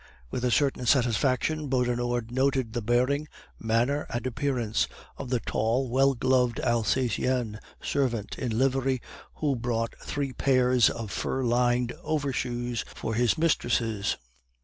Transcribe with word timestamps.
With 0.31 0.43
a 0.43 0.49
certain 0.49 0.87
satisfaction 0.87 1.67
Beaudenord 1.69 2.31
noted 2.31 2.73
the 2.73 2.81
bearing, 2.81 3.27
manner, 3.59 4.07
and 4.09 4.25
appearance, 4.25 4.87
of 5.15 5.29
the 5.29 5.39
tall 5.39 5.91
well 5.91 6.15
gloved 6.15 6.59
Alsacien 6.63 7.59
servant 7.83 8.35
in 8.39 8.57
livery 8.57 8.99
who 9.35 9.55
brought 9.55 9.93
three 10.01 10.33
pairs 10.33 10.89
of 10.89 11.11
fur 11.11 11.43
lined 11.43 11.91
overshoes 12.03 12.83
for 12.95 13.13
his 13.13 13.37
mistresses. 13.37 14.17